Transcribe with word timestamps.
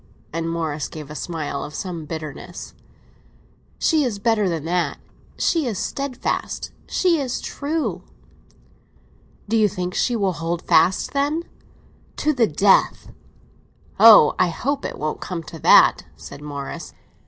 And 0.33 0.49
Morris 0.49 0.87
gave 0.87 1.11
a 1.11 1.15
smile 1.15 1.63
of 1.63 1.75
some 1.75 2.05
bitterness. 2.05 2.73
"She 3.77 4.03
is 4.03 4.17
better 4.17 4.49
than 4.49 4.65
that. 4.65 4.97
She 5.37 5.67
is 5.67 5.77
steadfast—she 5.77 7.19
is 7.19 7.39
true!" 7.39 8.01
"Do 9.47 9.55
you 9.55 9.69
think 9.69 9.93
she 9.93 10.15
will 10.15 10.33
hold 10.33 10.63
fast, 10.63 11.13
then?" 11.13 11.43
"To 12.17 12.33
the 12.33 12.47
death!" 12.47 13.11
"Oh, 13.99 14.33
I 14.39 14.47
hope 14.47 14.85
it 14.85 14.97
won't 14.97 15.21
come 15.21 15.43
to 15.43 15.59
that," 15.59 16.05
said 16.15 16.41
Morris. 16.41 16.95